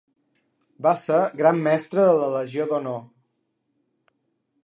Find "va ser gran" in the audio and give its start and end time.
0.85-1.61